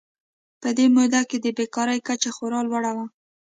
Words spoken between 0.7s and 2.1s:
دې موده کې د بېکارۍ